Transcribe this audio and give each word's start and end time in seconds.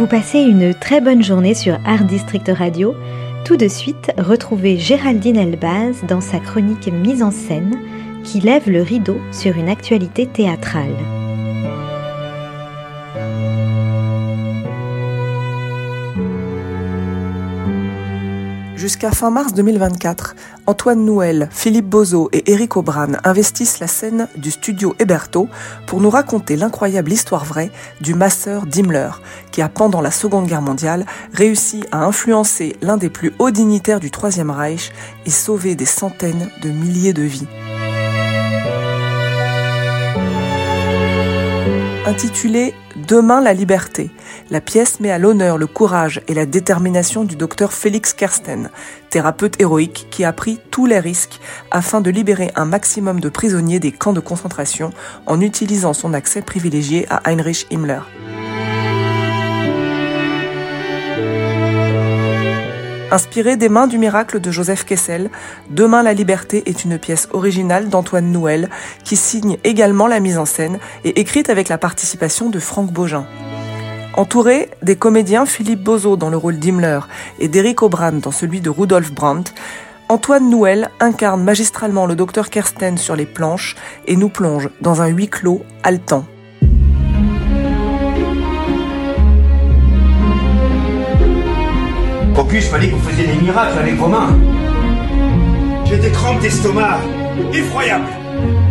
Vous 0.00 0.06
passez 0.06 0.38
une 0.38 0.72
très 0.72 1.02
bonne 1.02 1.22
journée 1.22 1.52
sur 1.52 1.78
Art 1.84 2.04
District 2.04 2.48
Radio. 2.48 2.94
Tout 3.44 3.58
de 3.58 3.68
suite, 3.68 4.10
retrouvez 4.16 4.78
Géraldine 4.78 5.36
Elbaz 5.36 6.06
dans 6.08 6.22
sa 6.22 6.38
chronique 6.38 6.90
Mise 6.90 7.22
en 7.22 7.30
scène 7.30 7.78
qui 8.24 8.40
lève 8.40 8.70
le 8.70 8.80
rideau 8.80 9.20
sur 9.30 9.58
une 9.58 9.68
actualité 9.68 10.26
théâtrale. 10.26 11.19
Jusqu'à 18.90 19.12
fin 19.12 19.30
mars 19.30 19.54
2024, 19.54 20.34
Antoine 20.66 21.04
Nouel, 21.04 21.48
Philippe 21.52 21.86
Bozo 21.86 22.28
et 22.32 22.50
Éric 22.50 22.76
Aubran 22.76 23.12
investissent 23.22 23.78
la 23.78 23.86
scène 23.86 24.26
du 24.34 24.50
studio 24.50 24.96
Héberto 24.98 25.48
pour 25.86 26.00
nous 26.00 26.10
raconter 26.10 26.56
l'incroyable 26.56 27.12
histoire 27.12 27.44
vraie 27.44 27.70
du 28.00 28.14
masseur 28.14 28.66
Dimmler, 28.66 29.10
qui 29.52 29.62
a 29.62 29.68
pendant 29.68 30.00
la 30.00 30.10
Seconde 30.10 30.48
Guerre 30.48 30.60
mondiale 30.60 31.06
réussi 31.32 31.84
à 31.92 32.04
influencer 32.04 32.74
l'un 32.82 32.96
des 32.96 33.10
plus 33.10 33.32
hauts 33.38 33.52
dignitaires 33.52 34.00
du 34.00 34.10
Troisième 34.10 34.50
Reich 34.50 34.90
et 35.24 35.30
sauver 35.30 35.76
des 35.76 35.86
centaines 35.86 36.50
de 36.60 36.70
milliers 36.70 37.12
de 37.12 37.22
vies. 37.22 37.46
Intitulé 42.06 42.74
Demain 42.96 43.42
la 43.42 43.52
liberté, 43.52 44.10
la 44.50 44.62
pièce 44.62 45.00
met 45.00 45.10
à 45.10 45.18
l'honneur 45.18 45.58
le 45.58 45.66
courage 45.66 46.22
et 46.28 46.34
la 46.34 46.46
détermination 46.46 47.24
du 47.24 47.36
docteur 47.36 47.74
Félix 47.74 48.14
Kersten, 48.14 48.70
thérapeute 49.10 49.60
héroïque 49.60 50.06
qui 50.10 50.24
a 50.24 50.32
pris 50.32 50.58
tous 50.70 50.86
les 50.86 50.98
risques 50.98 51.40
afin 51.70 52.00
de 52.00 52.10
libérer 52.10 52.52
un 52.56 52.64
maximum 52.64 53.20
de 53.20 53.28
prisonniers 53.28 53.80
des 53.80 53.92
camps 53.92 54.14
de 54.14 54.20
concentration 54.20 54.92
en 55.26 55.42
utilisant 55.42 55.92
son 55.92 56.14
accès 56.14 56.40
privilégié 56.40 57.06
à 57.10 57.20
Heinrich 57.30 57.66
Himmler. 57.70 58.00
Inspiré 63.12 63.56
des 63.56 63.68
mains 63.68 63.88
du 63.88 63.98
miracle 63.98 64.40
de 64.40 64.52
Joseph 64.52 64.84
Kessel, 64.84 65.30
Demain 65.68 66.04
la 66.04 66.14
liberté 66.14 66.62
est 66.66 66.84
une 66.84 66.96
pièce 66.96 67.26
originale 67.32 67.88
d'Antoine 67.88 68.30
Nouel 68.30 68.70
qui 69.02 69.16
signe 69.16 69.58
également 69.64 70.06
la 70.06 70.20
mise 70.20 70.38
en 70.38 70.44
scène 70.44 70.78
et 71.04 71.18
écrite 71.18 71.50
avec 71.50 71.68
la 71.68 71.76
participation 71.76 72.50
de 72.50 72.60
Franck 72.60 72.92
Baugin. 72.92 73.26
Entouré 74.14 74.70
des 74.82 74.94
comédiens 74.94 75.44
Philippe 75.44 75.82
Bozo 75.82 76.16
dans 76.16 76.30
le 76.30 76.36
rôle 76.36 76.60
d'Himmler 76.60 77.00
et 77.40 77.48
d'Eric 77.48 77.82
Aubran 77.82 78.12
dans 78.12 78.30
celui 78.30 78.60
de 78.60 78.70
Rudolf 78.70 79.10
Brandt, 79.12 79.52
Antoine 80.08 80.48
Nouel 80.48 80.88
incarne 81.00 81.42
magistralement 81.42 82.06
le 82.06 82.14
docteur 82.14 82.48
Kersten 82.48 82.96
sur 82.96 83.16
les 83.16 83.26
planches 83.26 83.74
et 84.06 84.14
nous 84.14 84.28
plonge 84.28 84.68
dans 84.80 85.02
un 85.02 85.08
huis 85.08 85.28
clos 85.28 85.62
haletant. 85.82 86.26
Focus, 92.50 92.68
fallait 92.68 92.88
que 92.88 92.96
vous 92.96 93.08
faisiez 93.08 93.28
des 93.28 93.34
miracles 93.34 93.78
avec 93.78 93.94
vos 93.94 94.08
mains. 94.08 94.36
J'ai 95.84 95.98
des 95.98 96.10
crampes 96.10 96.40
d'estomac 96.40 96.98
effroyables. 97.52 98.08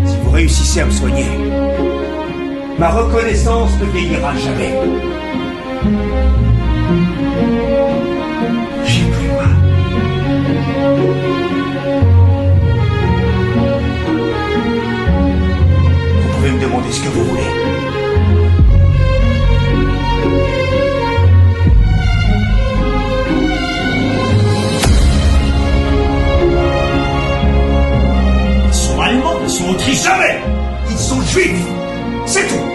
Si 0.06 0.18
vous 0.22 0.32
réussissez 0.32 0.82
à 0.82 0.86
me 0.86 0.92
soigner, 0.92 1.24
ma 2.78 2.90
reconnaissance 2.90 3.72
ne 3.80 3.86
vieillira 3.86 4.36
jamais. 4.36 4.74
J'ai 8.84 9.06
plus 9.06 9.30
mal. 9.30 9.56
Ils 29.50 29.52
sont 29.52 29.70
autrichiens, 29.72 30.12
jamais 30.12 30.42
Ils 30.92 30.98
sont 30.98 31.22
juifs 31.22 31.66
C'est 32.28 32.48
tout 32.48 32.66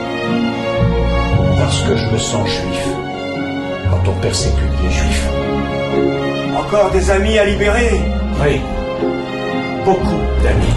Parce 1.57 1.83
que 1.83 1.97
je 1.97 2.07
me 2.07 2.19
sens 2.19 2.49
juif. 2.49 2.89
Quand 3.91 4.11
on 4.11 4.21
persécute 4.21 4.59
les 4.83 4.91
juifs. 4.91 5.29
Encore 6.57 6.91
des 6.91 7.11
amis 7.11 7.39
à 7.39 7.45
libérer 7.45 8.01
Oui. 8.43 8.61
Beaucoup 9.85 10.21
d'amis. 10.43 10.75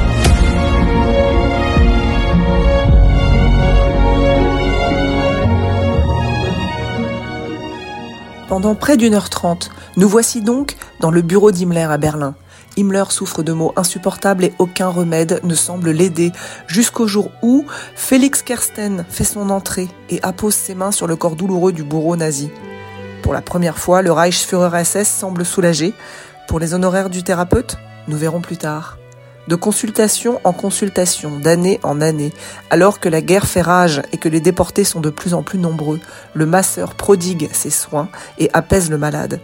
Pendant 8.48 8.76
près 8.76 8.98
d'une 8.98 9.16
heure 9.16 9.30
trente, 9.30 9.72
nous 9.98 10.08
voici 10.08 10.42
donc 10.42 10.76
dans 11.00 11.12
le 11.12 11.22
bureau 11.24 11.52
d'Himmler 11.52 11.88
à 11.90 11.98
Berlin. 11.98 12.36
Himmler 12.78 13.06
souffre 13.10 13.44
de 13.44 13.52
maux 13.54 13.74
insupportables 13.76 14.44
et 14.46 14.54
aucun 14.60 14.88
remède 14.88 15.40
ne 15.44 15.56
semble 15.56 15.92
l'aider, 15.92 16.32
jusqu'au 16.68 17.08
jour 17.08 17.32
où 17.42 17.66
Félix 17.96 18.42
Kersten 18.42 19.06
fait 19.10 19.24
son 19.24 19.50
entrée 19.50 19.88
et 20.10 20.22
appose 20.24 20.56
ses 20.56 20.76
mains 20.76 20.92
sur 20.92 21.08
le 21.08 21.16
corps 21.16 21.36
douloureux 21.36 21.74
du 21.74 21.84
bourreau 21.84 22.16
nazi. 22.16 22.50
Pour 23.24 23.34
la 23.34 23.42
première 23.42 23.78
fois, 23.78 24.02
le 24.02 24.12
Reichsführer 24.12 24.86
SS 24.86 25.10
semble 25.10 25.44
soulagé. 25.44 25.94
Pour 26.48 26.60
les 26.60 26.74
honoraires 26.74 27.10
du 27.10 27.24
thérapeute, 27.24 27.78
nous 28.08 28.18
verrons 28.18 28.42
plus 28.42 28.58
tard. 28.58 28.98
De 29.48 29.56
consultation 29.56 30.42
en 30.44 30.52
consultation, 30.52 31.40
d'année 31.40 31.80
en 31.84 32.02
année, 32.02 32.34
alors 32.70 33.00
que 33.00 33.08
la 33.08 33.22
guerre 33.22 33.48
fait 33.48 33.62
rage 33.62 34.02
et 34.12 34.18
que 34.18 34.28
les 34.28 34.42
déportés 34.42 34.84
sont 34.84 35.00
de 35.00 35.10
plus 35.10 35.34
en 35.34 35.42
plus 35.42 35.58
nombreux, 35.58 36.00
le 36.34 36.46
masseur 36.46 36.96
prodigue 36.96 37.50
ses 37.54 37.70
soins 37.70 38.10
et 38.40 38.50
apaise 38.54 38.90
le 38.90 38.98
malade. 38.98 39.40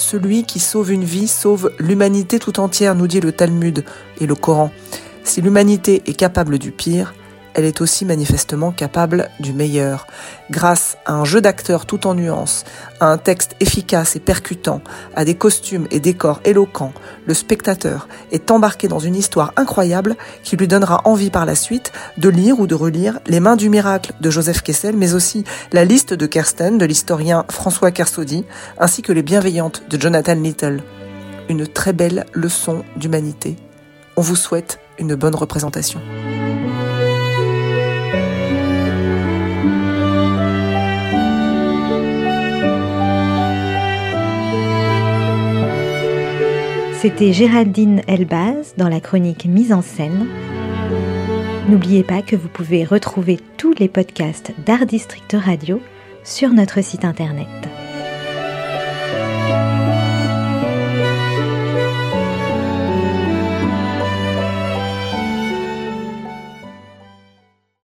Celui 0.00 0.44
qui 0.44 0.60
sauve 0.60 0.92
une 0.92 1.04
vie 1.04 1.28
sauve 1.28 1.72
l'humanité 1.78 2.38
tout 2.38 2.58
entière, 2.58 2.94
nous 2.94 3.06
dit 3.06 3.20
le 3.20 3.32
Talmud 3.32 3.84
et 4.18 4.26
le 4.26 4.34
Coran. 4.34 4.72
Si 5.24 5.42
l'humanité 5.42 6.02
est 6.06 6.14
capable 6.14 6.58
du 6.58 6.72
pire, 6.72 7.12
elle 7.54 7.64
est 7.64 7.80
aussi 7.80 8.04
manifestement 8.04 8.70
capable 8.70 9.28
du 9.40 9.52
meilleur. 9.52 10.06
Grâce 10.50 10.96
à 11.06 11.14
un 11.14 11.24
jeu 11.24 11.40
d'acteurs 11.40 11.86
tout 11.86 12.06
en 12.06 12.14
nuances, 12.14 12.64
à 13.00 13.06
un 13.06 13.18
texte 13.18 13.56
efficace 13.60 14.16
et 14.16 14.20
percutant, 14.20 14.80
à 15.14 15.24
des 15.24 15.34
costumes 15.34 15.86
et 15.90 16.00
décors 16.00 16.40
éloquents, 16.44 16.92
le 17.26 17.34
spectateur 17.34 18.08
est 18.32 18.50
embarqué 18.50 18.88
dans 18.88 18.98
une 18.98 19.16
histoire 19.16 19.52
incroyable 19.56 20.16
qui 20.42 20.56
lui 20.56 20.68
donnera 20.68 21.02
envie 21.04 21.30
par 21.30 21.46
la 21.46 21.54
suite 21.54 21.92
de 22.18 22.28
lire 22.28 22.60
ou 22.60 22.66
de 22.66 22.74
relire 22.74 23.20
Les 23.26 23.40
Mains 23.40 23.56
du 23.56 23.68
Miracle 23.68 24.12
de 24.20 24.30
Joseph 24.30 24.62
Kessel, 24.62 24.96
mais 24.96 25.14
aussi 25.14 25.44
La 25.72 25.84
liste 25.84 26.14
de 26.14 26.26
Kersten 26.26 26.78
de 26.78 26.84
l'historien 26.84 27.44
François 27.50 27.90
Kersaudy, 27.90 28.44
ainsi 28.78 29.02
que 29.02 29.12
Les 29.12 29.22
Bienveillantes 29.22 29.82
de 29.88 30.00
Jonathan 30.00 30.34
Little. 30.34 30.82
Une 31.48 31.66
très 31.66 31.92
belle 31.92 32.26
leçon 32.32 32.84
d'humanité. 32.96 33.56
On 34.16 34.22
vous 34.22 34.36
souhaite 34.36 34.78
une 34.98 35.14
bonne 35.14 35.34
représentation. 35.34 36.00
C'était 47.00 47.32
Géraldine 47.32 48.02
Elbaz 48.08 48.74
dans 48.76 48.90
la 48.90 49.00
chronique 49.00 49.46
Mise 49.46 49.72
en 49.72 49.80
scène. 49.80 50.26
N'oubliez 51.70 52.04
pas 52.04 52.20
que 52.20 52.36
vous 52.36 52.50
pouvez 52.50 52.84
retrouver 52.84 53.40
tous 53.56 53.72
les 53.78 53.88
podcasts 53.88 54.52
d'Art 54.66 54.84
District 54.84 55.34
Radio 55.34 55.80
sur 56.24 56.50
notre 56.50 56.84
site 56.84 57.06
internet. 57.06 57.48